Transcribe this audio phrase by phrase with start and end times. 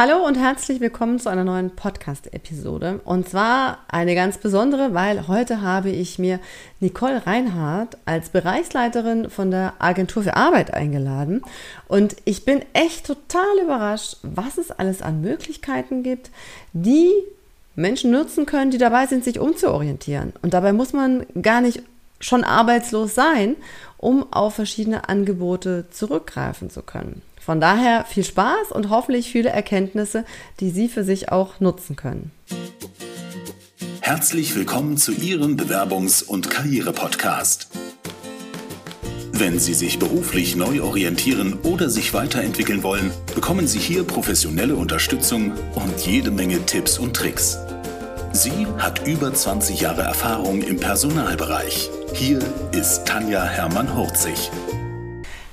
[0.00, 3.00] Hallo und herzlich willkommen zu einer neuen Podcast-Episode.
[3.04, 6.38] Und zwar eine ganz besondere, weil heute habe ich mir
[6.78, 11.42] Nicole Reinhardt als Bereichsleiterin von der Agentur für Arbeit eingeladen.
[11.88, 16.30] Und ich bin echt total überrascht, was es alles an Möglichkeiten gibt,
[16.72, 17.10] die
[17.74, 20.32] Menschen nutzen können, die dabei sind, sich umzuorientieren.
[20.42, 21.82] Und dabei muss man gar nicht
[22.20, 23.56] schon arbeitslos sein,
[23.96, 27.20] um auf verschiedene Angebote zurückgreifen zu können.
[27.40, 30.24] Von daher viel Spaß und hoffentlich viele Erkenntnisse,
[30.60, 32.30] die Sie für sich auch nutzen können.
[34.00, 37.68] Herzlich willkommen zu Ihrem Bewerbungs- und Karriere-Podcast.
[39.32, 45.52] Wenn Sie sich beruflich neu orientieren oder sich weiterentwickeln wollen, bekommen Sie hier professionelle Unterstützung
[45.74, 47.58] und jede Menge Tipps und Tricks.
[48.32, 51.88] Sie hat über 20 Jahre Erfahrung im Personalbereich.
[52.14, 52.40] Hier
[52.72, 54.50] ist Tanja Hermann-Hurzig.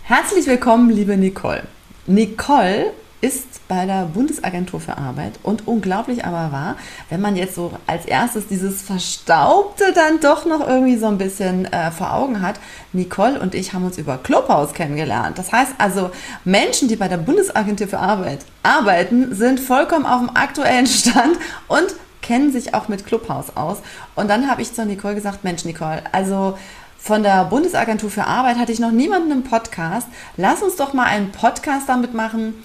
[0.03, 1.63] Herzlich willkommen, liebe Nicole.
[2.07, 2.91] Nicole
[3.21, 6.75] ist bei der Bundesagentur für Arbeit und unglaublich aber wahr,
[7.09, 11.65] wenn man jetzt so als erstes dieses Verstaubte dann doch noch irgendwie so ein bisschen
[11.65, 12.59] äh, vor Augen hat.
[12.93, 15.39] Nicole und ich haben uns über Clubhouse kennengelernt.
[15.39, 16.11] Das heißt also,
[16.43, 21.95] Menschen, die bei der Bundesagentur für Arbeit arbeiten, sind vollkommen auf dem aktuellen Stand und
[22.21, 23.77] kennen sich auch mit Clubhouse aus.
[24.15, 26.57] Und dann habe ich zu Nicole gesagt, Mensch, Nicole, also
[27.05, 30.07] von der Bundesagentur für Arbeit hatte ich noch niemanden im Podcast.
[30.37, 32.55] Lass uns doch mal einen Podcast damit machen.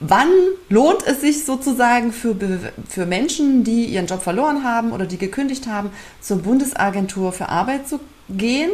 [0.00, 0.30] Wann
[0.70, 2.34] lohnt es sich sozusagen für,
[2.88, 5.90] für Menschen, die ihren Job verloren haben oder die gekündigt haben,
[6.22, 8.70] zur Bundesagentur für Arbeit zu gehen?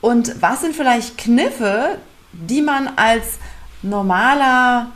[0.00, 1.98] Und was sind vielleicht Kniffe,
[2.32, 3.38] die man als
[3.82, 4.92] normaler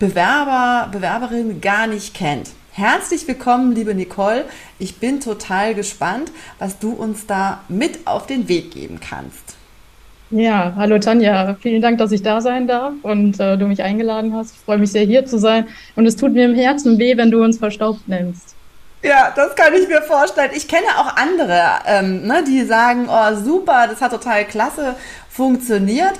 [0.00, 2.50] Bewerber, Bewerberin gar nicht kennt?
[2.80, 4.46] Herzlich willkommen, liebe Nicole.
[4.78, 9.54] Ich bin total gespannt, was du uns da mit auf den Weg geben kannst.
[10.30, 11.56] Ja, hallo Tanja.
[11.60, 14.54] Vielen Dank, dass ich da sein darf und äh, du mich eingeladen hast.
[14.54, 15.68] Ich freue mich sehr, hier zu sein.
[15.94, 18.54] Und es tut mir im Herzen weh, wenn du uns verstaubt nennst.
[19.02, 20.52] Ja, das kann ich mir vorstellen.
[20.54, 24.96] Ich kenne auch andere, ähm, ne, die sagen, oh super, das hat total klasse
[25.28, 26.14] funktioniert.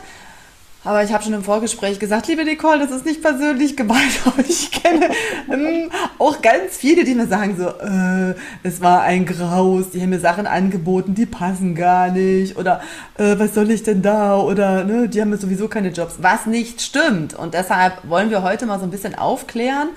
[0.82, 4.42] Aber ich habe schon im Vorgespräch gesagt, liebe Nicole, das ist nicht persönlich gemeint, aber
[4.48, 5.10] ich kenne
[5.52, 10.08] ähm, auch ganz viele, die mir sagen so, äh, es war ein Graus, die haben
[10.08, 12.80] mir Sachen angeboten, die passen gar nicht oder
[13.18, 16.80] äh, was soll ich denn da oder ne, die haben sowieso keine Jobs, was nicht
[16.80, 17.34] stimmt.
[17.34, 19.90] Und deshalb wollen wir heute mal so ein bisschen aufklären.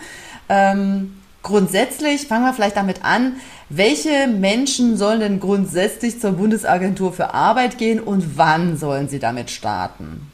[0.49, 3.37] Ähm, grundsätzlich fangen wir vielleicht damit an,
[3.69, 9.49] welche Menschen sollen denn grundsätzlich zur Bundesagentur für Arbeit gehen und wann sollen sie damit
[9.49, 10.32] starten?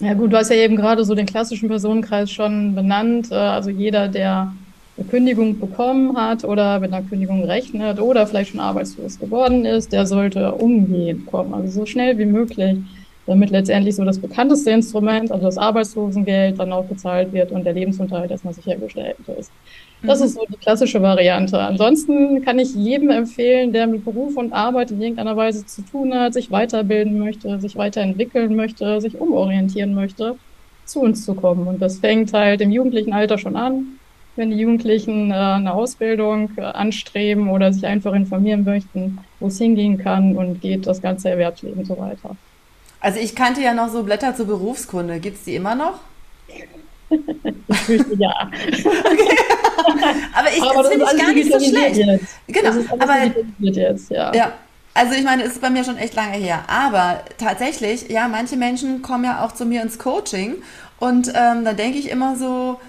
[0.00, 3.32] Ja gut, du hast ja eben gerade so den klassischen Personenkreis schon benannt.
[3.32, 4.52] Äh, also jeder, der
[4.96, 9.92] eine Kündigung bekommen hat oder mit einer Kündigung rechnet oder vielleicht schon arbeitslos geworden ist,
[9.92, 12.78] der sollte umgehend kommen, also so schnell wie möglich,
[13.26, 17.72] damit letztendlich so das bekannteste Instrument, also das Arbeitslosengeld, dann auch bezahlt wird und der
[17.74, 19.50] Lebensunterhalt erstmal sichergestellt ist.
[20.02, 20.26] Das mhm.
[20.26, 21.58] ist so die klassische Variante.
[21.58, 26.14] Ansonsten kann ich jedem empfehlen, der mit Beruf und Arbeit in irgendeiner Weise zu tun
[26.14, 30.36] hat, sich weiterbilden möchte, sich weiterentwickeln möchte, sich umorientieren möchte,
[30.84, 31.66] zu uns zu kommen.
[31.66, 33.98] Und das fängt halt im jugendlichen Alter schon an,
[34.36, 39.58] wenn die Jugendlichen äh, eine Ausbildung äh, anstreben oder sich einfach informieren möchten, wo es
[39.58, 42.36] hingehen kann und geht das ganze Erwerbsleben so weiter.
[43.00, 45.18] Also ich kannte ja noch so Blätter zur Berufskunde.
[45.18, 46.00] Gibt es die immer noch?
[47.68, 48.50] ich fürchte ja.
[48.84, 49.57] Okay.
[50.34, 51.96] Aber ich, aber das finde ich gar nicht so schlecht.
[51.96, 52.26] Jetzt.
[52.46, 53.14] Genau, aber
[53.60, 54.34] jetzt, ja.
[54.34, 54.52] ja.
[54.94, 56.64] Also ich meine, es ist bei mir schon echt lange her.
[56.66, 60.56] Aber tatsächlich, ja, manche Menschen kommen ja auch zu mir ins Coaching
[60.98, 62.80] und ähm, da denke ich immer so,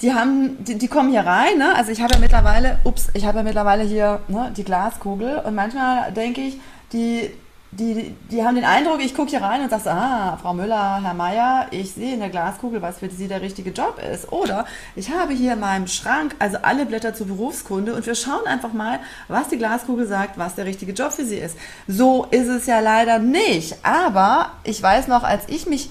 [0.00, 1.74] die haben, die, die, kommen hier rein, ne?
[1.76, 5.54] Also ich habe ja mittlerweile, ups, ich habe ja mittlerweile hier ne, die Glaskugel und
[5.54, 6.58] manchmal denke ich,
[6.92, 7.30] die,
[7.78, 11.14] die, die haben den Eindruck, ich gucke hier rein und sage, ah, Frau Müller, Herr
[11.14, 14.30] Meier, ich sehe in der Glaskugel, was für Sie der richtige Job ist.
[14.32, 14.64] Oder
[14.94, 18.72] ich habe hier in meinem Schrank also alle Blätter zur Berufskunde und wir schauen einfach
[18.72, 21.56] mal, was die Glaskugel sagt, was der richtige Job für Sie ist.
[21.88, 23.76] So ist es ja leider nicht.
[23.82, 25.90] Aber ich weiß noch, als ich mich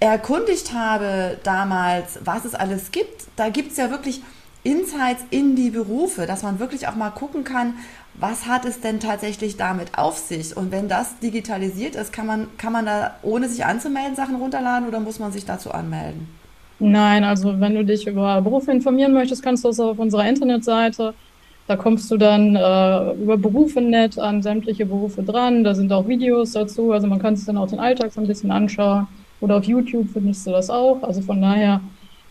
[0.00, 4.22] erkundigt habe damals, was es alles gibt, da gibt es ja wirklich
[4.64, 7.74] Insights in die Berufe, dass man wirklich auch mal gucken kann,
[8.20, 10.56] was hat es denn tatsächlich damit auf sich?
[10.56, 14.88] Und wenn das digitalisiert ist, kann man, kann man da ohne sich anzumelden Sachen runterladen
[14.88, 16.28] oder muss man sich dazu anmelden?
[16.80, 21.14] Nein, also wenn du dich über Berufe informieren möchtest, kannst du das auf unserer Internetseite.
[21.66, 25.64] Da kommst du dann äh, über Berufe.net an sämtliche Berufe dran.
[25.64, 26.92] Da sind auch Videos dazu.
[26.92, 29.06] Also man kann sich dann auch den Alltag so ein bisschen anschauen.
[29.40, 31.02] Oder auf YouTube findest du das auch.
[31.02, 31.80] Also von daher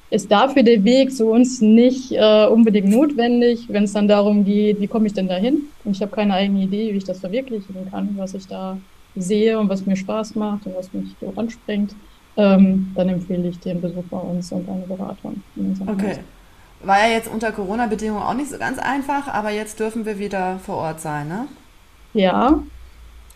[0.10, 4.80] ist dafür der Weg zu uns nicht äh, unbedingt notwendig, wenn es dann darum geht,
[4.80, 5.64] wie komme ich denn dahin?
[5.84, 8.78] Und ich habe keine eigene Idee, wie ich das verwirklichen kann, was ich da
[9.16, 11.96] sehe und was mir Spaß macht und was mich so anspringt.
[12.38, 15.42] ähm, dann empfehle ich den Besuch bei uns und eine Beratung.
[15.88, 16.10] okay.
[16.12, 16.20] Haus.
[16.84, 20.60] War ja jetzt unter Corona-Bedingungen auch nicht so ganz einfach, aber jetzt dürfen wir wieder
[20.64, 21.48] vor Ort sein, ne?
[22.14, 22.62] Ja,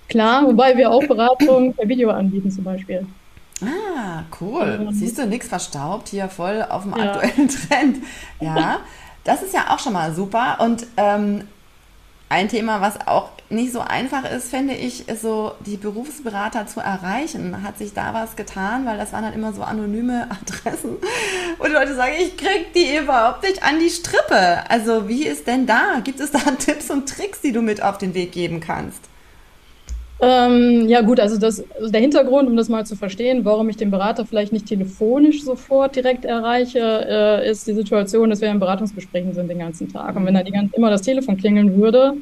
[0.07, 3.05] klar, wobei wir auch Beratung per Video anbieten zum Beispiel.
[3.61, 3.90] Ah,
[4.39, 4.79] cool.
[4.81, 7.13] Ähm, Siehst du, nichts verstaubt, hier voll auf dem ja.
[7.13, 7.97] aktuellen Trend.
[8.39, 8.79] Ja,
[9.23, 10.57] das ist ja auch schon mal super.
[10.59, 11.47] Und ähm,
[12.29, 16.79] ein Thema, was auch nicht so einfach ist, finde ich, ist so die Berufsberater zu
[16.79, 17.61] erreichen.
[17.61, 18.85] Hat sich da was getan?
[18.85, 20.97] Weil das waren dann immer so anonyme Adressen.
[21.59, 24.69] Und die Leute sagen, ich krieg die überhaupt nicht an die Strippe.
[24.69, 25.99] Also wie ist denn da?
[26.03, 29.10] Gibt es da Tipps und Tricks, die du mit auf den Weg geben kannst?
[30.23, 33.77] Ähm, ja gut, also, das, also der Hintergrund, um das mal zu verstehen, warum ich
[33.77, 38.59] den Berater vielleicht nicht telefonisch sofort direkt erreiche, äh, ist die Situation, dass wir in
[38.59, 40.15] Beratungsgesprächen sind den ganzen Tag.
[40.15, 42.17] Und wenn da die ganze, immer das Telefon klingeln würde,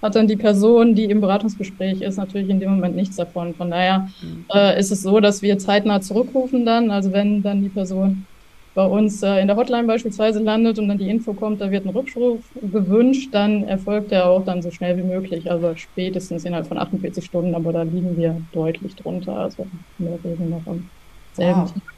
[0.00, 3.52] hat dann die Person, die im Beratungsgespräch ist, natürlich in dem Moment nichts davon.
[3.54, 4.44] Von daher mhm.
[4.54, 8.26] äh, ist es so, dass wir zeitnah zurückrufen dann, also wenn dann die Person
[8.74, 11.86] bei uns äh, in der Hotline beispielsweise landet und dann die Info kommt, da wird
[11.86, 16.66] ein Rückruf gewünscht, dann erfolgt der auch dann so schnell wie möglich, also spätestens innerhalb
[16.66, 19.66] von 48 Stunden, aber da liegen wir deutlich drunter, also
[19.98, 20.90] der Regel noch am
[21.32, 21.72] selben wow.
[21.72, 21.93] Tag.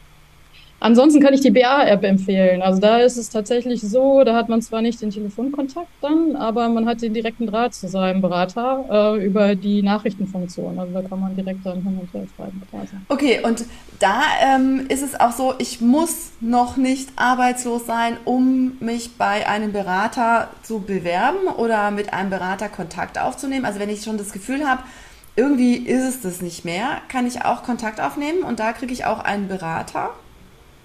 [0.79, 2.61] Ansonsten kann ich die BA-App empfehlen.
[2.61, 6.69] Also da ist es tatsächlich so, da hat man zwar nicht den Telefonkontakt dann, aber
[6.69, 10.79] man hat den direkten Draht zu seinem Berater äh, über die Nachrichtenfunktion.
[10.79, 12.97] Also da kann man direkt dann hin und her schreiben quasi.
[13.09, 13.65] Okay, und
[14.01, 19.49] da ähm, ist es auch so, ich muss noch nicht arbeitslos sein, um mich bei
[19.49, 23.65] einem Berater zu bewerben oder mit einem Berater Kontakt aufzunehmen.
[23.65, 24.83] Also wenn ich schon das Gefühl habe,
[25.37, 29.05] irgendwie ist es das nicht mehr, kann ich auch Kontakt aufnehmen und da kriege ich
[29.05, 30.11] auch einen Berater.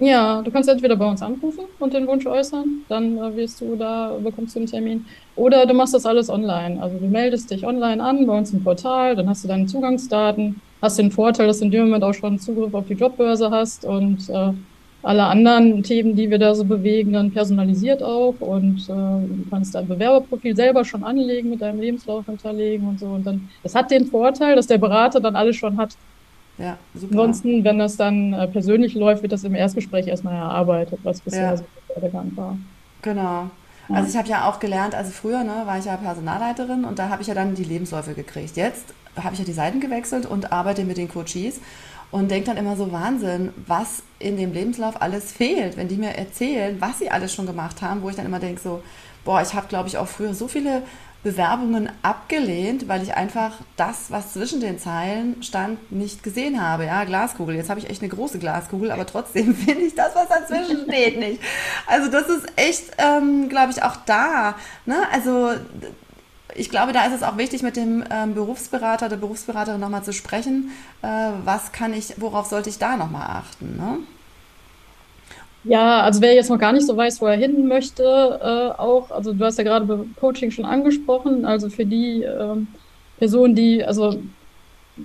[0.03, 3.75] Ja, du kannst entweder bei uns anrufen und den Wunsch äußern, dann äh, wirst du
[3.75, 5.05] da, bekommst du einen Termin.
[5.35, 6.81] Oder du machst das alles online.
[6.81, 10.59] Also du meldest dich online an bei uns im Portal, dann hast du deine Zugangsdaten,
[10.81, 13.85] hast den Vorteil, dass du in dem Moment auch schon Zugriff auf die Jobbörse hast
[13.85, 14.53] und äh,
[15.03, 19.75] alle anderen Themen, die wir da so bewegen, dann personalisiert auch und äh, du kannst
[19.75, 23.05] dein Bewerberprofil selber schon anlegen, mit deinem Lebenslauf hinterlegen und so.
[23.05, 25.95] Und dann, das hat den Vorteil, dass der Berater dann alles schon hat,
[26.61, 27.13] ja, super.
[27.13, 31.51] Ansonsten, wenn das dann äh, persönlich läuft, wird das im Erstgespräch erstmal erarbeitet, was bisher
[31.51, 31.57] ja.
[31.57, 31.63] so
[31.99, 32.57] bekannt war.
[33.01, 33.49] Genau.
[33.89, 37.09] Also ich habe ja auch gelernt, also früher ne, war ich ja Personalleiterin und da
[37.09, 38.55] habe ich ja dann die Lebensläufe gekriegt.
[38.55, 41.59] Jetzt habe ich ja die Seiten gewechselt und arbeite mit den Coaches
[42.09, 46.11] und denke dann immer so Wahnsinn, was in dem Lebenslauf alles fehlt, wenn die mir
[46.11, 48.81] erzählen, was sie alles schon gemacht haben, wo ich dann immer denke so,
[49.25, 50.83] boah, ich habe glaube ich auch früher so viele
[51.23, 56.85] Bewerbungen abgelehnt, weil ich einfach das, was zwischen den Zeilen stand, nicht gesehen habe.
[56.85, 57.55] Ja, Glaskugel.
[57.55, 61.19] Jetzt habe ich echt eine große Glaskugel, aber trotzdem finde ich das, was dazwischen steht,
[61.19, 61.41] nicht.
[61.85, 64.55] Also das ist echt, ähm, glaube ich, auch da.
[64.85, 64.97] Ne?
[65.11, 65.51] Also
[66.55, 70.13] ich glaube, da ist es auch wichtig, mit dem ähm, Berufsberater, der Berufsberaterin nochmal zu
[70.13, 70.71] sprechen.
[71.01, 71.07] Äh,
[71.43, 73.77] was kann ich, worauf sollte ich da nochmal achten?
[73.77, 73.99] Ne?
[75.63, 79.11] Ja, also wer jetzt noch gar nicht so weiß, wo er hin möchte, äh, auch,
[79.11, 82.55] also du hast ja gerade Coaching schon angesprochen, also für die äh,
[83.19, 84.19] Personen, die, also,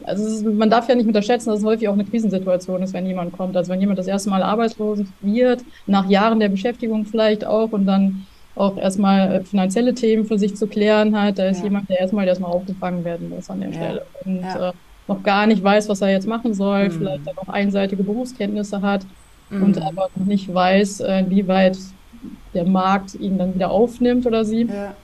[0.05, 3.07] also ist, man darf ja nicht unterschätzen, dass es häufig auch eine Krisensituation ist, wenn
[3.07, 3.57] jemand kommt.
[3.57, 7.85] Also wenn jemand das erste Mal arbeitslos wird, nach Jahren der Beschäftigung vielleicht auch und
[7.85, 11.65] dann auch erstmal äh, finanzielle Themen für sich zu klären hat, da ist ja.
[11.65, 13.75] jemand, der erstmal erstmal aufgefangen werden muss an der ja.
[13.75, 14.71] Stelle und ja.
[14.71, 14.73] äh,
[15.07, 16.93] noch gar nicht weiß, was er jetzt machen soll, mhm.
[16.93, 19.03] vielleicht dann auch einseitige Berufskenntnisse hat
[19.51, 19.63] mhm.
[19.63, 21.79] und aber noch nicht weiß, äh, inwieweit
[22.55, 24.65] der Markt ihn dann wieder aufnimmt oder sie.
[24.65, 24.95] Ja.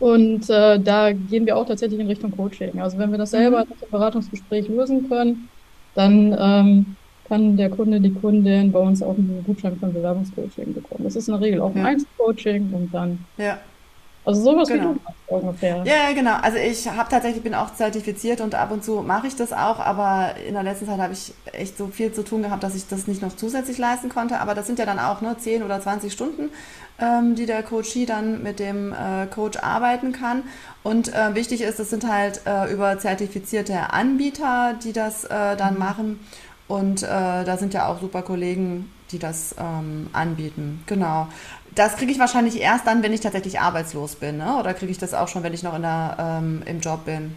[0.00, 2.80] Und äh, da gehen wir auch tatsächlich in Richtung Coaching.
[2.80, 3.72] Also wenn wir das selber mhm.
[3.82, 5.48] im Beratungsgespräch lösen können,
[5.94, 6.96] dann ähm,
[7.28, 11.04] kann der Kunde, die Kundin bei uns auch einen Gutschein für ein Bewerbungscoaching bekommen.
[11.04, 11.84] Das ist in der Regel auch ein ja.
[11.84, 13.58] Einzelcoaching und dann ja.
[14.24, 14.90] Also sowas genau.
[14.90, 15.82] wie du machst ungefähr.
[15.84, 16.36] Ja, genau.
[16.40, 19.80] Also ich habe tatsächlich, bin auch zertifiziert und ab und zu mache ich das auch,
[19.80, 22.86] aber in der letzten Zeit habe ich echt so viel zu tun gehabt, dass ich
[22.86, 24.38] das nicht noch zusätzlich leisten konnte.
[24.38, 26.50] Aber das sind ja dann auch ne, 10 oder 20 Stunden,
[27.00, 30.44] ähm, die der Coachie dann mit dem äh, Coach arbeiten kann.
[30.84, 35.74] Und äh, wichtig ist, das sind halt äh, über zertifizierte Anbieter, die das äh, dann
[35.74, 35.80] mhm.
[35.80, 36.20] machen.
[36.68, 40.82] Und äh, da sind ja auch super Kollegen, die das ähm, anbieten.
[40.86, 41.28] Genau.
[41.74, 44.58] Das kriege ich wahrscheinlich erst dann, wenn ich tatsächlich arbeitslos bin, ne?
[44.60, 47.34] oder kriege ich das auch schon, wenn ich noch in der, ähm, im Job bin?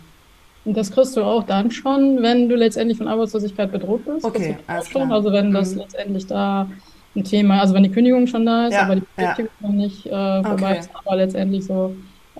[0.65, 4.25] Und das kriegst du auch dann schon, wenn du letztendlich von Arbeitslosigkeit bedroht bist.
[4.25, 5.12] Okay, alles schon.
[5.12, 5.82] Also wenn das mhm.
[5.82, 6.68] letztendlich da
[7.15, 9.68] ein Thema, also wenn die Kündigung schon da ist, ja, aber die Beschäftigung ja.
[9.68, 10.80] noch nicht äh, vorbei okay.
[10.80, 11.96] ist, aber letztendlich so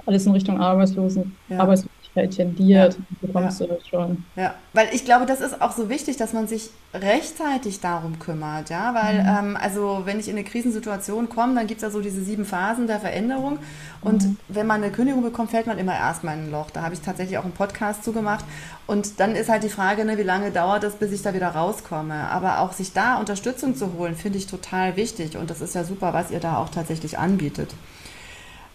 [0.06, 1.60] alles in Richtung Arbeitslosen, ja.
[1.60, 3.00] Arbeitslosigkeit tendiert, Ja.
[3.22, 3.68] bekommst Ja.
[3.68, 4.24] du das schon.
[4.36, 8.70] Ja, weil ich glaube, das ist auch so wichtig, dass man sich rechtzeitig darum kümmert,
[8.70, 12.00] ja, weil ähm, also wenn ich in eine Krisensituation komme, dann gibt es ja so
[12.02, 13.60] diese sieben Phasen der Veränderung
[14.02, 16.70] und wenn man eine Kündigung bekommt, fällt man immer erstmal in ein Loch.
[16.72, 18.46] Da habe ich tatsächlich auch einen Podcast zugemacht
[18.88, 21.50] und dann ist halt die Frage, ne, wie lange dauert es, bis ich da wieder
[21.50, 25.76] rauskomme, aber auch sich da Unterstützung zu holen, finde ich total wichtig und das ist
[25.76, 27.72] ja super, was ihr da auch tatsächlich anbietet.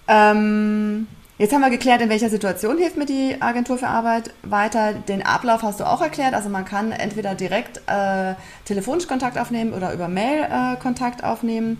[0.08, 1.06] Ähm,
[1.40, 4.92] jetzt haben wir geklärt, in welcher Situation hilft mir die Agentur für Arbeit weiter.
[4.92, 6.34] Den Ablauf hast du auch erklärt.
[6.34, 8.34] Also man kann entweder direkt äh,
[8.66, 11.78] telefonisch Kontakt aufnehmen oder über Mail äh, Kontakt aufnehmen.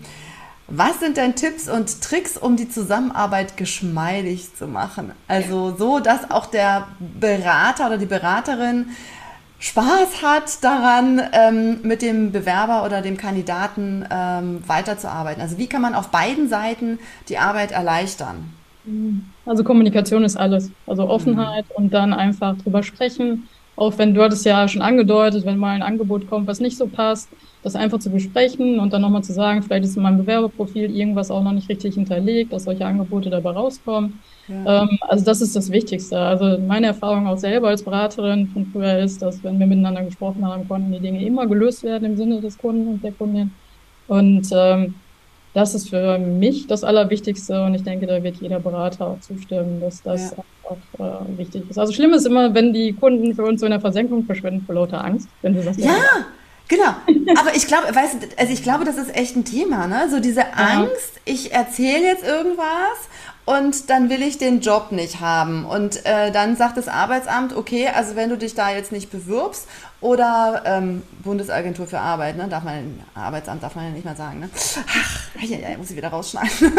[0.67, 5.11] Was sind denn Tipps und Tricks, um die Zusammenarbeit geschmeidig zu machen?
[5.27, 8.89] Also so, dass auch der Berater oder die Beraterin
[9.59, 15.39] Spaß hat daran, ähm, mit dem Bewerber oder dem Kandidaten ähm, weiterzuarbeiten.
[15.39, 16.97] Also wie kann man auf beiden Seiten
[17.29, 18.55] die Arbeit erleichtern?
[19.45, 20.71] Also Kommunikation ist alles.
[20.87, 23.47] Also Offenheit und dann einfach drüber sprechen.
[23.75, 26.87] Auch wenn du hattest ja schon angedeutet, wenn mal ein Angebot kommt, was nicht so
[26.87, 27.29] passt,
[27.63, 31.31] das einfach zu besprechen und dann nochmal zu sagen, vielleicht ist in meinem Bewerberprofil irgendwas
[31.31, 34.19] auch noch nicht richtig hinterlegt, dass solche Angebote dabei rauskommen.
[34.47, 34.83] Ja.
[34.83, 36.19] Ähm, also das ist das Wichtigste.
[36.19, 40.45] Also meine Erfahrung auch selber als Beraterin von früher ist, dass wenn wir miteinander gesprochen
[40.45, 43.51] haben, konnten die Dinge immer gelöst werden im Sinne des Kunden und der Kundin.
[44.07, 44.95] Und ähm,
[45.53, 49.79] das ist für mich das Allerwichtigste und ich denke, da wird jeder Berater auch zustimmen,
[49.81, 50.37] dass das Ja.
[50.69, 51.77] einfach äh, wichtig ist.
[51.77, 54.75] Also schlimm ist immer, wenn die Kunden für uns so in der Versenkung verschwinden vor
[54.75, 55.93] lauter Angst, wenn du sagst, Ja,
[56.67, 56.91] genau.
[57.39, 60.07] Aber ich glaube, weißt du, also ich glaube, das ist echt ein Thema, ne?
[60.09, 62.97] So diese Angst, ich erzähle jetzt irgendwas
[63.57, 65.65] und dann will ich den Job nicht haben.
[65.65, 69.67] Und äh, dann sagt das Arbeitsamt, okay, also wenn du dich da jetzt nicht bewirbst
[69.99, 72.47] oder ähm, Bundesagentur für Arbeit, ne?
[72.47, 74.49] Darf man, Arbeitsamt darf man ja nicht mal sagen, ne?
[74.87, 76.73] Ach, ja, ja, muss ich wieder rausschneiden.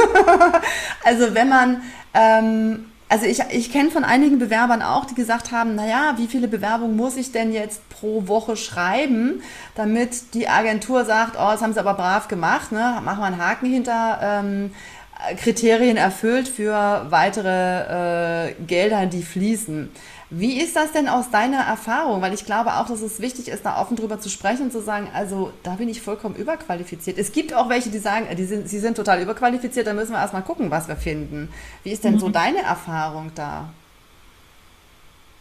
[1.05, 1.83] also wenn man
[2.15, 6.49] ähm, also ich, ich kenne von einigen Bewerbern auch, die gesagt haben, naja, wie viele
[6.49, 9.43] Bewerbungen muss ich denn jetzt pro Woche schreiben,
[9.75, 13.03] damit die Agentur sagt, oh, das haben sie aber brav gemacht, ne?
[13.05, 14.71] machen wir einen Haken hinter, ähm,
[15.37, 19.91] Kriterien erfüllt für weitere äh, Gelder, die fließen.
[20.31, 22.23] Wie ist das denn aus deiner Erfahrung?
[22.23, 24.81] Weil ich glaube auch, dass es wichtig ist, da offen drüber zu sprechen und zu
[24.81, 27.19] sagen, also da bin ich vollkommen überqualifiziert.
[27.19, 30.19] Es gibt auch welche, die sagen, die sind, sie sind total überqualifiziert, da müssen wir
[30.19, 31.51] erstmal gucken, was wir finden.
[31.85, 33.69] Wie ist denn so deine Erfahrung da?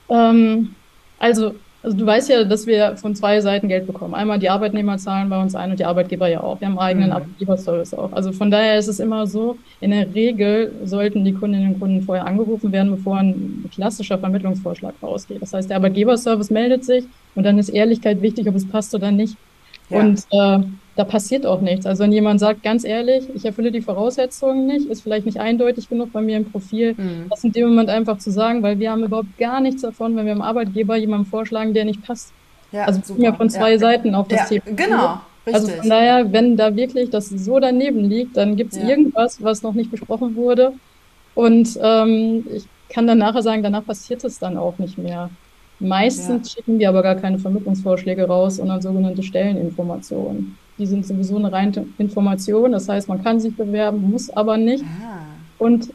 [0.09, 0.75] Ähm,
[1.19, 4.13] also, also du weißt ja, dass wir von zwei Seiten Geld bekommen.
[4.13, 6.59] Einmal die Arbeitnehmer zahlen bei uns ein und die Arbeitgeber ja auch.
[6.59, 7.15] Wir haben einen eigenen Mhm.
[7.15, 8.11] Arbeitgeberservice auch.
[8.13, 12.01] Also von daher ist es immer so, in der Regel sollten die Kundinnen und Kunden
[12.03, 15.41] vorher angerufen werden, bevor ein klassischer Vermittlungsvorschlag rausgeht.
[15.41, 19.11] Das heißt, der Arbeitgeberservice meldet sich und dann ist Ehrlichkeit wichtig, ob es passt oder
[19.11, 19.35] nicht.
[19.89, 20.00] Ja.
[20.00, 20.59] Und äh,
[20.95, 21.86] da passiert auch nichts.
[21.86, 25.89] Also wenn jemand sagt, ganz ehrlich, ich erfülle die Voraussetzungen nicht, ist vielleicht nicht eindeutig
[25.89, 27.27] genug bei mir im Profil, Mhm.
[27.29, 30.25] das in dem Moment einfach zu sagen, weil wir haben überhaupt gar nichts davon, wenn
[30.25, 32.33] wir dem Arbeitgeber jemanden vorschlagen, der nicht passt.
[32.71, 33.79] Ja, Also wir ja von zwei ja.
[33.79, 34.75] Seiten auf das Ja, Thema.
[34.75, 35.79] genau, Also richtig.
[35.81, 38.89] von daher, wenn da wirklich das so daneben liegt, dann gibt es Ja.
[38.89, 40.74] irgendwas, was noch nicht besprochen wurde.
[41.33, 45.31] Und ähm, ich kann dann nachher sagen, danach passiert es dann auch nicht mehr.
[45.81, 50.57] Meistens schicken wir aber gar keine Vermittlungsvorschläge raus, sondern sogenannte Stelleninformationen.
[50.77, 52.71] Die sind sowieso eine reine Information.
[52.71, 54.83] Das heißt, man kann sich bewerben, muss aber nicht.
[54.83, 55.19] Ah.
[55.57, 55.93] Und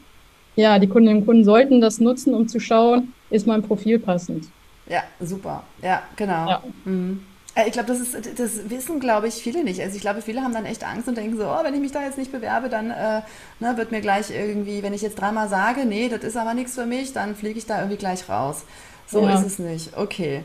[0.55, 4.45] ja, die Kundinnen und Kunden sollten das nutzen, um zu schauen, ist mein Profil passend.
[4.87, 5.63] Ja, super.
[5.81, 6.49] Ja, genau.
[6.49, 6.63] Ja.
[6.85, 7.21] Mhm.
[7.55, 9.81] Äh, Ich glaube, das, ist, das wissen, glaube ich, viele nicht.
[9.81, 11.91] Also ich glaube, viele haben dann echt Angst und denken so, oh, wenn ich mich
[11.91, 13.21] da jetzt nicht bewerbe, dann äh,
[13.59, 16.75] ne, wird mir gleich irgendwie, wenn ich jetzt dreimal sage, nee, das ist aber nichts
[16.75, 18.63] für mich, dann fliege ich da irgendwie gleich raus.
[19.07, 19.39] So Ja.
[19.39, 19.95] ist es nicht.
[19.95, 20.43] Okay.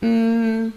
[0.00, 0.68] Mm.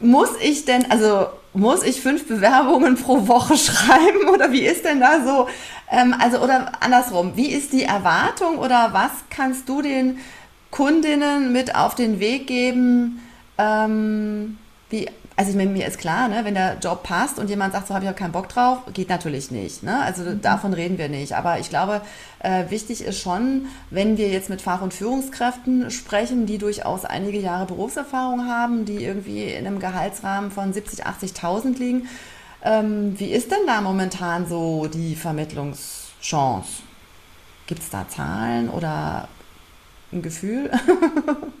[0.00, 5.00] Muss ich denn, also muss ich fünf Bewerbungen pro Woche schreiben oder wie ist denn
[5.00, 5.48] da so,
[5.90, 10.18] ähm, also oder andersrum, wie ist die Erwartung oder was kannst du den
[10.70, 13.20] Kundinnen mit auf den Weg geben,
[13.58, 14.56] ähm,
[14.90, 15.08] wie,
[15.42, 17.94] also ich meine, mir ist klar, ne, wenn der Job passt und jemand sagt, so
[17.94, 19.82] habe ich auch keinen Bock drauf, geht natürlich nicht.
[19.82, 20.00] Ne?
[20.00, 21.32] Also davon reden wir nicht.
[21.32, 22.00] Aber ich glaube,
[22.38, 27.40] äh, wichtig ist schon, wenn wir jetzt mit Fach- und Führungskräften sprechen, die durchaus einige
[27.40, 31.02] Jahre Berufserfahrung haben, die irgendwie in einem Gehaltsrahmen von 70.000,
[31.34, 32.08] 80.000 liegen.
[32.62, 36.82] Ähm, wie ist denn da momentan so die Vermittlungschance?
[37.66, 39.26] Gibt es da Zahlen oder
[40.12, 40.70] ein Gefühl?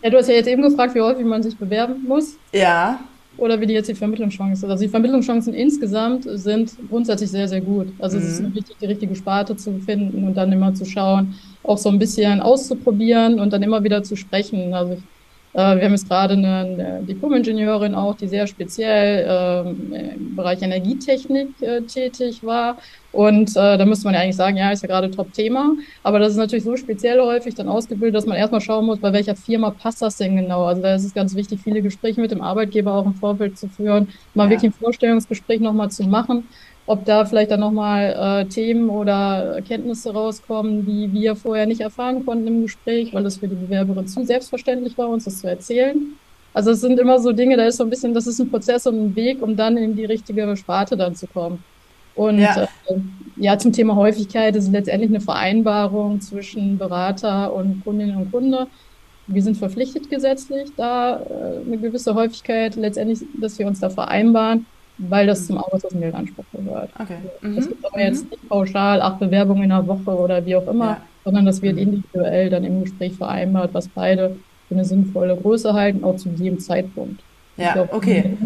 [0.04, 2.98] Ja, du hast ja jetzt eben gefragt, wie häufig man sich bewerben muss ja,
[3.36, 4.70] oder wie die jetzt die Vermittlungschancen sind.
[4.70, 7.94] Also die Vermittlungschancen insgesamt sind grundsätzlich sehr, sehr gut.
[7.98, 8.54] Also es ist Mhm.
[8.54, 12.40] wichtig, die richtige Sparte zu finden und dann immer zu schauen, auch so ein bisschen
[12.40, 14.74] auszuprobieren und dann immer wieder zu sprechen.
[14.74, 15.08] Also ich,
[15.54, 21.60] wir haben jetzt gerade eine, eine Diplom-Ingenieurin auch, die sehr speziell ähm, im Bereich Energietechnik
[21.60, 22.78] äh, tätig war
[23.12, 25.74] Und äh, da müsste man ja eigentlich sagen, ja, ist ja gerade Top-Thema.
[26.02, 29.12] Aber das ist natürlich so speziell häufig dann ausgebildet, dass man erstmal schauen muss, bei
[29.12, 30.64] welcher Firma passt das denn genau.
[30.64, 33.68] Also da ist es ganz wichtig, viele Gespräche mit dem Arbeitgeber auch im Vorfeld zu
[33.68, 34.50] führen, mal ja.
[34.50, 36.48] wirklich ein Vorstellungsgespräch nochmal zu machen,
[36.86, 42.24] ob da vielleicht dann nochmal äh, Themen oder Erkenntnisse rauskommen, die wir vorher nicht erfahren
[42.24, 46.14] konnten im Gespräch, weil es für die Bewerberin zu selbstverständlich war, uns das zu erzählen.
[46.54, 48.86] Also es sind immer so Dinge, da ist so ein bisschen, das ist ein Prozess
[48.86, 51.62] und ein Weg, um dann in die richtige Sparte dann zu kommen.
[52.14, 52.68] Und ja.
[52.88, 52.98] Äh,
[53.36, 58.66] ja, zum Thema Häufigkeit ist letztendlich eine Vereinbarung zwischen Berater und Kundinnen und Kunde.
[59.26, 64.66] Wir sind verpflichtet gesetzlich, da äh, eine gewisse Häufigkeit letztendlich, dass wir uns da vereinbaren,
[65.08, 65.46] weil das mhm.
[65.46, 66.90] zum Arbeitslosengeldanspruch gehört.
[66.98, 67.16] Okay.
[67.40, 67.56] Mhm.
[67.56, 68.04] Das gibt aber mhm.
[68.04, 71.02] jetzt nicht pauschal acht Bewerbungen in einer Woche oder wie auch immer, ja.
[71.24, 71.82] sondern das wird mhm.
[71.82, 74.36] individuell dann im Gespräch vereinbart, was beide
[74.68, 77.22] für eine sinnvolle Größe halten, auch zu jedem Zeitpunkt.
[77.56, 78.36] Ja, glaub, okay.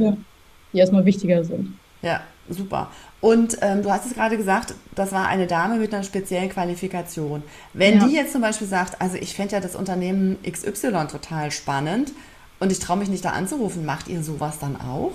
[0.72, 1.74] Die erstmal wichtiger sind.
[2.02, 2.88] Ja, super.
[3.20, 7.42] Und ähm, du hast es gerade gesagt, das war eine Dame mit einer speziellen Qualifikation.
[7.72, 8.06] Wenn ja.
[8.06, 12.12] die jetzt zum Beispiel sagt, also ich fände ja das Unternehmen XY total spannend
[12.60, 15.12] und ich traue mich nicht da anzurufen, macht ihr sowas dann auch?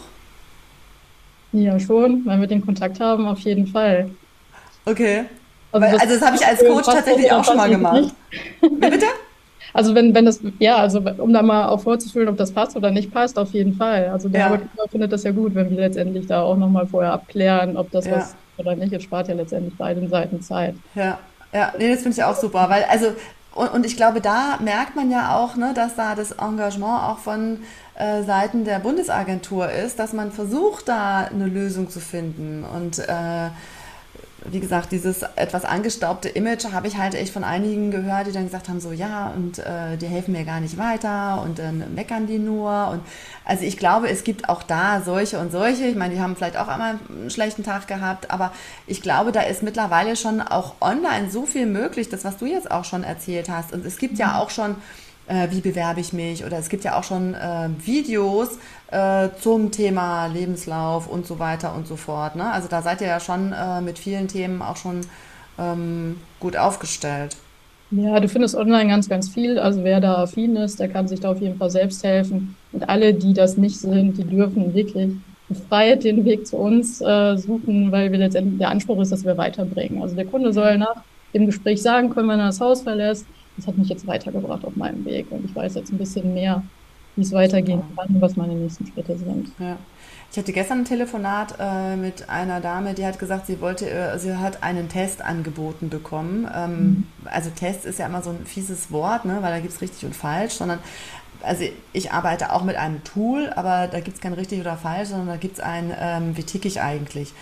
[1.53, 4.09] Ja, schon, wenn wir den Kontakt haben, auf jeden Fall.
[4.85, 5.25] Okay.
[5.71, 8.13] Also das, also das habe ich als Coach tatsächlich auch schon mal gemacht.
[8.61, 9.05] Bitte?
[9.73, 12.91] Also wenn, wenn das, ja, also um da mal auch vorzufühlen, ob das passt oder
[12.91, 14.09] nicht passt, auf jeden Fall.
[14.09, 14.45] Also der ja.
[14.47, 18.05] Arbeitgeber findet das ja gut, wenn wir letztendlich da auch nochmal vorher abklären, ob das
[18.05, 18.17] ja.
[18.17, 18.91] was oder nicht.
[18.91, 20.75] Es spart ja letztendlich beiden Seiten Zeit.
[20.93, 21.19] Ja,
[21.53, 23.07] ja, nee, das finde ich auch super, weil also
[23.53, 27.59] und, ich glaube, da merkt man ja auch, ne, dass da das Engagement auch von
[27.95, 32.63] äh, Seiten der Bundesagentur ist, dass man versucht, da eine Lösung zu finden.
[32.63, 33.49] Und äh,
[34.45, 38.45] wie gesagt, dieses etwas angestaubte Image habe ich halt echt von einigen gehört, die dann
[38.45, 42.25] gesagt haben, so ja, und äh, die helfen mir gar nicht weiter und dann meckern
[42.25, 42.89] die nur.
[42.91, 43.01] Und
[43.45, 45.85] also ich glaube, es gibt auch da solche und solche.
[45.85, 48.51] Ich meine, die haben vielleicht auch einmal einen schlechten Tag gehabt, aber
[48.87, 52.71] ich glaube, da ist mittlerweile schon auch online so viel möglich, das, was du jetzt
[52.71, 53.71] auch schon erzählt hast.
[53.73, 54.35] Und es gibt ja mhm.
[54.35, 54.75] auch schon
[55.31, 58.59] äh, wie bewerbe ich mich oder es gibt ja auch schon äh, Videos
[58.91, 62.35] äh, zum Thema Lebenslauf und so weiter und so fort.
[62.35, 62.51] Ne?
[62.51, 65.01] Also da seid ihr ja schon äh, mit vielen Themen auch schon
[65.57, 67.37] ähm, gut aufgestellt.
[67.91, 69.57] Ja, du findest online ganz, ganz viel.
[69.59, 72.55] Also wer da affin ist, der kann sich da auf jeden Fall selbst helfen.
[72.71, 75.11] Und alle, die das nicht sind, die dürfen wirklich
[75.67, 79.37] frei den Weg zu uns äh, suchen, weil wir letztendlich der Anspruch ist, dass wir
[79.37, 80.01] weiterbringen.
[80.01, 83.25] Also der Kunde soll nach dem Gespräch sagen können, wenn er das Haus verlässt,
[83.57, 86.63] das hat mich jetzt weitergebracht auf meinem Weg und ich weiß jetzt ein bisschen mehr,
[87.15, 89.51] wie es weitergehen kann und was meine nächsten Schritte sind.
[89.59, 89.77] Ja.
[90.31, 94.17] Ich hatte gestern ein Telefonat äh, mit einer Dame, die hat gesagt, sie wollte, äh,
[94.17, 96.49] sie hat einen Test angeboten bekommen.
[96.55, 97.07] Ähm, mhm.
[97.25, 100.05] Also Test ist ja immer so ein fieses Wort, ne, weil da gibt es richtig
[100.05, 100.79] und falsch, sondern
[101.43, 105.09] also ich arbeite auch mit einem Tool, aber da gibt es kein richtig oder falsch,
[105.09, 107.33] sondern da gibt es ein, ähm, wie ticke ich eigentlich.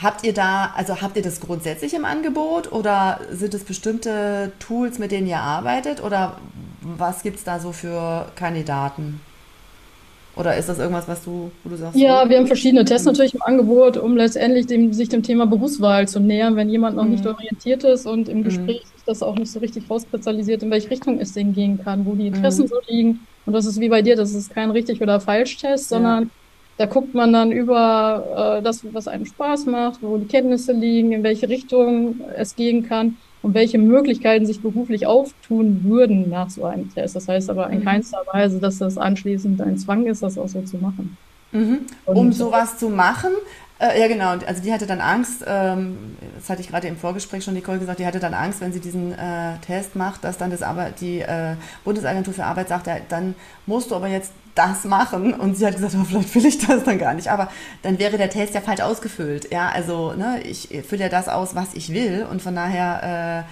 [0.00, 4.98] Habt ihr da, also habt ihr das grundsätzlich im Angebot oder sind es bestimmte Tools,
[4.98, 6.38] mit denen ihr arbeitet oder
[6.80, 9.20] was gibt es da so für Kandidaten?
[10.34, 11.98] Oder ist das irgendwas, was du, wo du sagst?
[11.98, 16.08] Ja, wir haben verschiedene Tests natürlich im Angebot, um letztendlich dem, sich dem Thema Berufswahl
[16.08, 17.10] zu nähern, wenn jemand noch mhm.
[17.10, 18.44] nicht orientiert ist und im mhm.
[18.44, 22.06] Gespräch sich das auch nicht so richtig rauskristallisiert, in welche Richtung es denn gehen kann,
[22.06, 22.68] wo die Interessen mhm.
[22.68, 23.20] so liegen.
[23.44, 26.30] Und das ist wie bei dir, das ist kein richtig oder falsch Test, sondern ja.
[26.82, 31.12] Da guckt man dann über äh, das, was einem Spaß macht, wo die Kenntnisse liegen,
[31.12, 36.64] in welche Richtung es gehen kann und welche Möglichkeiten sich beruflich auftun würden nach so
[36.64, 37.14] einem Test.
[37.14, 37.84] Das heißt aber in mhm.
[37.84, 41.16] keinster Weise, dass das anschließend ein Zwang ist, das auch so zu machen.
[41.52, 41.82] Mhm.
[42.04, 43.30] Um sowas zu machen,
[43.78, 44.30] äh, ja, genau.
[44.44, 48.00] Also die hatte dann Angst, ähm, das hatte ich gerade im Vorgespräch schon Nicole gesagt,
[48.00, 51.20] die hatte dann Angst, wenn sie diesen äh, Test macht, dass dann das Arbeit, die
[51.20, 55.34] äh, Bundesagentur für Arbeit sagt, ja, dann musst du aber jetzt das machen.
[55.34, 57.28] Und sie hat gesagt, oh, vielleicht will ich das dann gar nicht.
[57.28, 57.50] Aber
[57.82, 59.52] dann wäre der Test ja falsch ausgefüllt.
[59.52, 62.26] Ja, also ne, ich fülle ja das aus, was ich will.
[62.30, 63.46] Und von daher,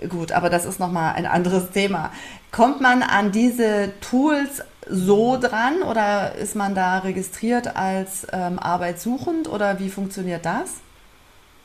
[0.00, 2.10] äh, gut, aber das ist nochmal ein anderes Thema.
[2.50, 9.48] Kommt man an diese Tools so dran oder ist man da registriert als ähm, arbeitssuchend
[9.48, 10.80] oder wie funktioniert das?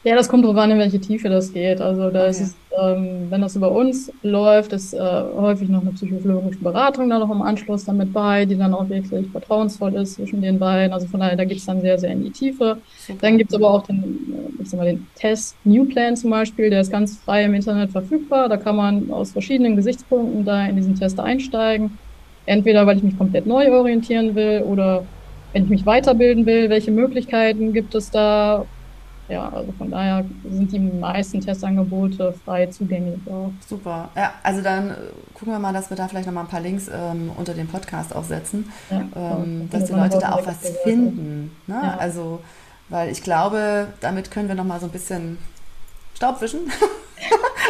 [0.05, 1.81] Ja, das kommt darauf an, in welche Tiefe das geht.
[1.81, 2.29] Also da okay.
[2.29, 7.09] ist es, ähm, wenn das über uns läuft, ist äh, häufig noch eine psychologische Beratung
[7.09, 10.93] da noch im Anschluss damit bei, die dann auch wirklich vertrauensvoll ist zwischen den beiden.
[10.93, 12.77] Also von daher, da geht es dann sehr, sehr in die Tiefe.
[12.99, 13.19] Super.
[13.19, 16.29] Dann gibt es aber auch den, äh, ich sag mal, den Test New Plan zum
[16.29, 18.47] Beispiel, der ist ganz frei im Internet verfügbar.
[18.47, 21.97] Da kann man aus verschiedenen Gesichtspunkten da in diesen Test einsteigen.
[22.45, 25.03] Entweder, weil ich mich komplett neu orientieren will oder
[25.51, 28.67] wenn ich mich weiterbilden will, welche Möglichkeiten gibt es da
[29.27, 33.49] ja, also von daher sind die meisten Testangebote frei zugänglich auch.
[33.67, 34.09] Super.
[34.15, 34.93] Ja, also dann äh,
[35.33, 38.15] gucken wir mal, dass wir da vielleicht nochmal ein paar Links ähm, unter dem Podcast
[38.15, 41.55] auch setzen, ja, ähm, dass die Leute da auch was finden.
[41.65, 41.79] Ne?
[41.81, 41.97] Ja.
[41.97, 42.41] Also,
[42.89, 45.39] weil ich glaube, damit können wir nochmal so ein bisschen
[46.13, 46.59] Staubwischen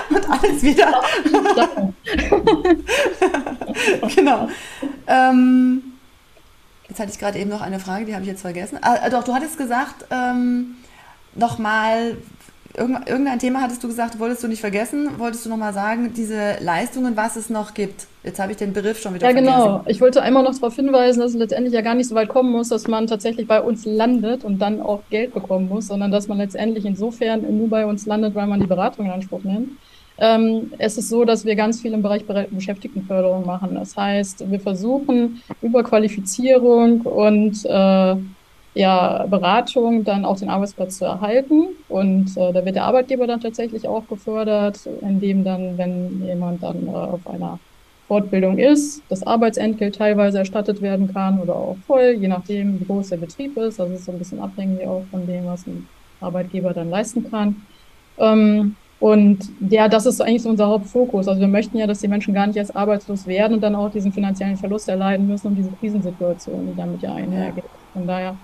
[0.09, 0.91] und alles wieder.
[4.15, 4.49] genau.
[5.07, 5.83] Ähm,
[6.89, 8.77] jetzt hatte ich gerade eben noch eine Frage, die habe ich jetzt vergessen.
[8.81, 10.75] Ah, doch, du hattest gesagt, ähm,
[11.35, 12.17] nochmal,
[12.73, 17.15] irgendein Thema hattest du gesagt, wolltest du nicht vergessen, wolltest du nochmal sagen, diese Leistungen,
[17.15, 18.07] was es noch gibt.
[18.23, 19.53] Jetzt habe ich den Begriff schon wieder ja, vergessen.
[19.53, 19.83] Ja, genau.
[19.85, 22.51] Ich wollte einmal noch darauf hinweisen, dass es letztendlich ja gar nicht so weit kommen
[22.51, 26.27] muss, dass man tatsächlich bei uns landet und dann auch Geld bekommen muss, sondern dass
[26.27, 29.77] man letztendlich insofern nur bei uns landet, weil man die Beratung in Anspruch nimmt.
[30.17, 33.75] Ähm, es ist so, dass wir ganz viel im Bereich Beschäftigtenförderung machen.
[33.75, 38.15] Das heißt, wir versuchen über Qualifizierung und äh,
[38.75, 41.69] ja, Beratung dann auch den Arbeitsplatz zu erhalten.
[41.87, 46.87] Und äh, da wird der Arbeitgeber dann tatsächlich auch gefördert, indem dann, wenn jemand dann
[46.87, 47.57] äh, auf einer
[48.07, 53.09] Fortbildung ist, das Arbeitsentgelt teilweise erstattet werden kann oder auch voll, je nachdem, wie groß
[53.09, 53.79] der Betrieb ist.
[53.79, 55.87] Also es ist so ein bisschen abhängig auch von dem, was ein
[56.21, 57.65] Arbeitgeber dann leisten kann.
[58.19, 61.27] Ähm, und ja, das ist eigentlich so unser Hauptfokus.
[61.27, 63.89] Also wir möchten ja, dass die Menschen gar nicht erst arbeitslos werden und dann auch
[63.89, 67.63] diesen finanziellen Verlust erleiden müssen und diese Krisensituation, die damit ja einhergeht.
[67.93, 68.35] Von daher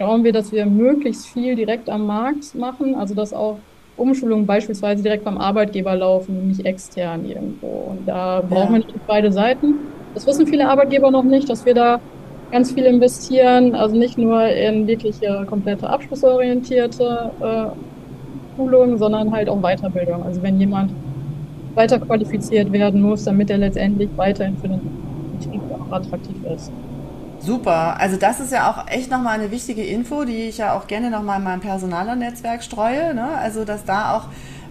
[0.00, 3.58] schauen wir, dass wir möglichst viel direkt am Markt machen, also dass auch
[3.98, 7.90] Umschulungen beispielsweise direkt beim Arbeitgeber laufen und nicht extern irgendwo.
[7.90, 8.88] Und da brauchen ja.
[8.88, 9.74] wir beide Seiten.
[10.14, 12.00] Das wissen viele Arbeitgeber noch nicht, dass wir da
[12.50, 19.60] ganz viel investieren, also nicht nur in wirkliche komplette abschlussorientierte äh, Schulungen, sondern halt auch
[19.60, 20.22] Weiterbildung.
[20.22, 20.92] Also wenn jemand
[21.74, 24.80] weiter qualifiziert werden muss, damit er letztendlich weiterhin für den
[25.38, 26.72] Betrieb auch attraktiv ist.
[27.42, 27.98] Super.
[27.98, 31.10] Also das ist ja auch echt nochmal eine wichtige Info, die ich ja auch gerne
[31.10, 33.14] nochmal in meinem Personalernetzwerk streue.
[33.14, 33.28] Ne?
[33.38, 34.24] Also dass da auch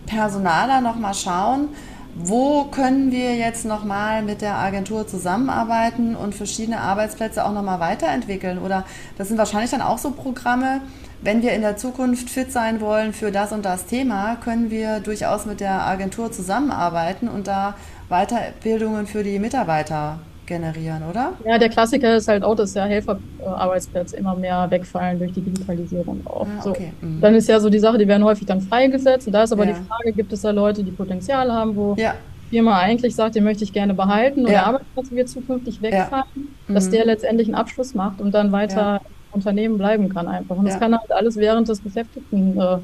[0.05, 1.69] Personaler nochmal schauen,
[2.15, 8.60] wo können wir jetzt nochmal mit der Agentur zusammenarbeiten und verschiedene Arbeitsplätze auch nochmal weiterentwickeln.
[8.60, 8.86] Oder
[9.17, 10.82] das sind wahrscheinlich dann auch so Programme,
[11.21, 14.99] wenn wir in der Zukunft fit sein wollen für das und das Thema, können wir
[14.99, 17.75] durchaus mit der Agentur zusammenarbeiten und da
[18.10, 20.19] Weiterbildungen für die Mitarbeiter
[20.50, 21.34] generieren, oder?
[21.46, 26.22] Ja, der Klassiker ist halt auch, dass ja Helferarbeitsplätze immer mehr wegfallen durch die Digitalisierung
[26.26, 26.46] auch.
[26.46, 26.92] Ah, okay.
[27.00, 27.06] so.
[27.08, 27.22] mhm.
[27.22, 29.28] Dann ist ja so die Sache, die werden häufig dann freigesetzt.
[29.28, 29.74] Und da ist aber ja.
[29.74, 32.16] die Frage, gibt es da Leute, die Potenzial haben, wo ja.
[32.50, 34.64] Firma eigentlich sagt, den möchte ich gerne behalten oder ja.
[34.66, 36.26] Arbeitsplatz wird zukünftig wegfallen,
[36.68, 36.74] ja.
[36.74, 36.92] dass mhm.
[36.92, 38.96] der letztendlich einen Abschluss macht und dann weiter ja.
[38.98, 39.02] im
[39.34, 40.58] Unternehmen bleiben kann einfach.
[40.58, 42.78] Und das kann halt alles während des Beschäftigten äh,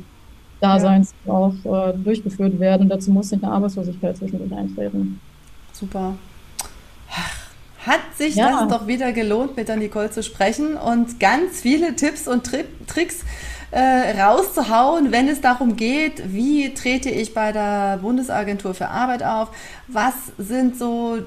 [0.62, 2.88] Daseins auch äh, durchgeführt werden.
[2.88, 5.19] Dazu muss nicht eine Arbeitslosigkeit zwischendurch eintreten.
[5.73, 6.13] Super
[7.85, 8.51] hat sich ja.
[8.51, 12.65] das doch wieder gelohnt, mit der Nicole zu sprechen und ganz viele Tipps und Tri
[12.87, 13.19] Tricks
[13.71, 19.49] äh, rauszuhauen, wenn es darum geht, wie trete ich bei der Bundesagentur für Arbeit auf,
[19.87, 21.17] was sind so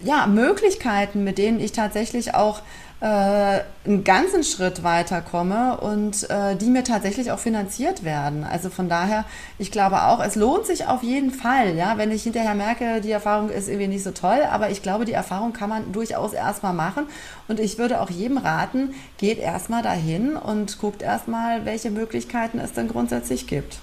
[0.00, 2.62] ja, Möglichkeiten, mit denen ich tatsächlich auch
[3.00, 8.44] äh, einen ganzen Schritt weiterkomme und äh, die mir tatsächlich auch finanziert werden.
[8.44, 9.24] Also von daher,
[9.58, 13.10] ich glaube auch, es lohnt sich auf jeden Fall, ja, wenn ich hinterher merke, die
[13.10, 16.74] Erfahrung ist irgendwie nicht so toll, aber ich glaube, die Erfahrung kann man durchaus erstmal
[16.74, 17.06] machen
[17.48, 22.72] und ich würde auch jedem raten, geht erstmal dahin und guckt erstmal, welche Möglichkeiten es
[22.72, 23.78] denn grundsätzlich gibt.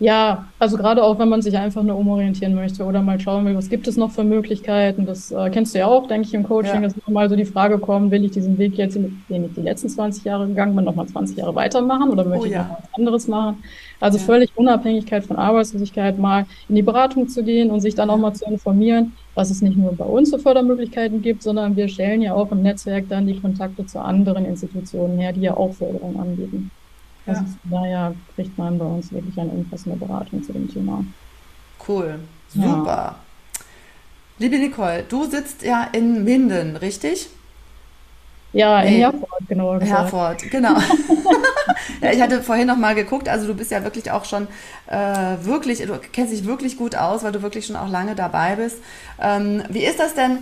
[0.00, 3.54] Ja, also gerade auch, wenn man sich einfach nur umorientieren möchte oder mal schauen will,
[3.54, 5.06] was gibt es noch für Möglichkeiten.
[5.06, 6.88] Das äh, kennst du ja auch, denke ich, im Coaching, ja.
[6.88, 9.88] dass mal so die Frage kommt, will ich diesen Weg jetzt, den ich die letzten
[9.88, 12.64] 20 Jahre gegangen bin, nochmal 20 Jahre weitermachen oder möchte oh, ich ja.
[12.64, 13.62] noch was anderes machen?
[14.00, 14.24] Also ja.
[14.24, 18.32] völlig Unabhängigkeit von Arbeitslosigkeit, mal in die Beratung zu gehen und sich dann auch mal
[18.34, 22.34] zu informieren, was es nicht nur bei uns für Fördermöglichkeiten gibt, sondern wir stellen ja
[22.34, 26.70] auch im Netzwerk dann die Kontakte zu anderen Institutionen her, die ja auch Förderung anbieten.
[27.26, 27.48] Also ja.
[27.64, 31.04] daher kriegt man bei uns wirklich eine umfassende Beratung zu dem Thema.
[31.86, 32.86] Cool, super.
[32.86, 33.16] Ja.
[34.38, 37.28] Liebe Nicole, du sitzt ja in Minden, richtig?
[38.52, 39.00] Ja, in nee.
[39.00, 39.78] Herford, genau.
[39.78, 39.90] Gesagt.
[39.90, 40.74] Herford, genau.
[42.02, 44.46] ja, ich hatte vorhin noch mal geguckt, also du bist ja wirklich auch schon
[44.88, 44.96] äh,
[45.42, 48.78] wirklich, du kennst dich wirklich gut aus, weil du wirklich schon auch lange dabei bist.
[49.20, 50.38] Ähm, wie ist das denn?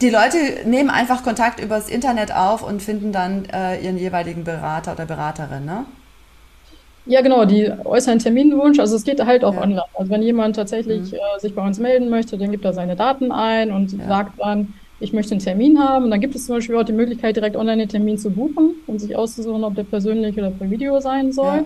[0.00, 4.92] Die Leute nehmen einfach Kontakt übers Internet auf und finden dann äh, ihren jeweiligen Berater
[4.92, 5.84] oder Beraterin, ne?
[7.06, 9.62] Ja, genau, die äußeren Terminwunsch, also es geht halt auch ja.
[9.62, 9.82] online.
[9.92, 11.18] Also wenn jemand tatsächlich mhm.
[11.18, 14.08] äh, sich bei uns melden möchte, dann gibt er seine Daten ein und ja.
[14.08, 16.06] sagt dann, ich möchte einen Termin haben.
[16.06, 18.76] Und dann gibt es zum Beispiel auch die Möglichkeit, direkt online den Termin zu buchen
[18.86, 21.56] und sich auszusuchen, ob der persönlich oder per Video sein soll.
[21.56, 21.64] Ja.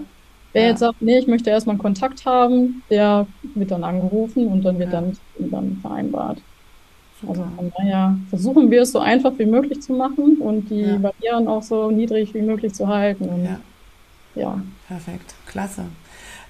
[0.55, 4.64] Wer jetzt sagt, nee, ich möchte erstmal einen Kontakt haben, der wird dann angerufen und
[4.64, 6.38] dann wird dann, dann vereinbart.
[7.26, 10.98] Also von daher versuchen wir es so einfach wie möglich zu machen und die ja.
[10.98, 13.28] Barrieren auch so niedrig wie möglich zu halten.
[13.28, 13.61] Und ja.
[14.35, 14.61] Ja.
[14.87, 15.85] Perfekt, klasse.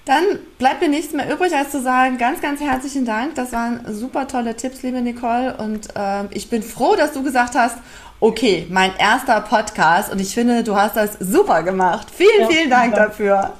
[0.05, 0.23] Dann
[0.57, 3.35] bleibt mir nichts mehr übrig, als zu sagen, ganz, ganz herzlichen Dank.
[3.35, 5.55] Das waren super tolle Tipps, liebe Nicole.
[5.57, 7.77] Und äh, ich bin froh, dass du gesagt hast,
[8.19, 10.11] okay, mein erster Podcast.
[10.11, 12.07] Und ich finde, du hast das super gemacht.
[12.11, 13.53] Vielen, ja, vielen Dank dafür.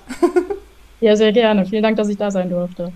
[1.02, 1.66] Ja, sehr gerne.
[1.66, 2.92] Vielen Dank, dass ich da sein durfte.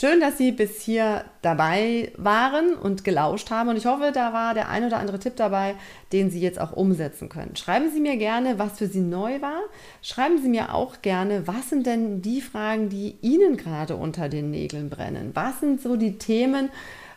[0.00, 3.68] Schön, dass Sie bis hier dabei waren und gelauscht haben.
[3.68, 5.74] Und ich hoffe, da war der ein oder andere Tipp dabei,
[6.12, 7.56] den Sie jetzt auch umsetzen können.
[7.56, 9.58] Schreiben Sie mir gerne, was für Sie neu war.
[10.00, 14.52] Schreiben Sie mir auch gerne, was sind denn die Fragen, die Ihnen gerade unter den
[14.52, 15.32] Nägeln brennen?
[15.34, 16.68] Was sind so die Themen,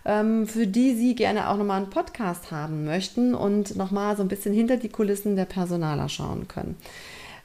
[0.03, 4.27] ähm, für die Sie gerne auch nochmal einen Podcast haben möchten und nochmal so ein
[4.27, 6.77] bisschen hinter die Kulissen der Personaler schauen können?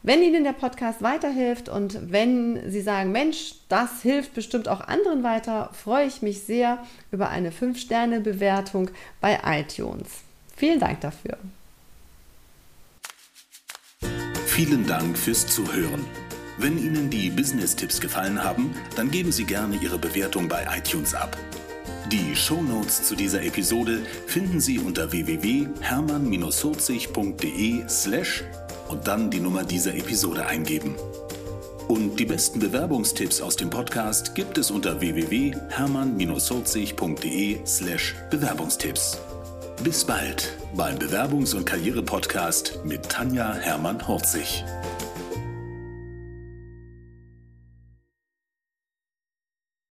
[0.06, 5.24] Wenn Ihnen der Podcast weiterhilft und wenn Sie sagen, Mensch, das hilft bestimmt auch anderen
[5.24, 6.78] weiter, freue ich mich sehr
[7.10, 8.90] über eine 5-Sterne-Bewertung
[9.20, 10.06] bei iTunes.
[10.56, 11.36] Vielen Dank dafür.
[14.46, 16.06] Vielen Dank fürs Zuhören.
[16.56, 21.36] Wenn Ihnen die Business-Tipps gefallen haben, dann geben Sie gerne Ihre Bewertung bei iTunes ab.
[22.12, 28.44] Die Shownotes zu dieser Episode finden Sie unter www.hermann-40.de slash
[28.88, 30.96] und dann die Nummer dieser Episode eingeben.
[31.88, 39.18] Und die besten Bewerbungstipps aus dem Podcast gibt es unter www.hermann-40.de slash Bewerbungstipps.
[39.84, 44.64] Bis bald beim Bewerbungs- und Karriere-Podcast mit Tanja Hermann-Horzig.